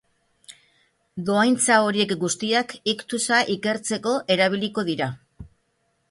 [1.25, 5.11] Dohaintza horiek guztiak iktusa ikertzeko erabiliko dira.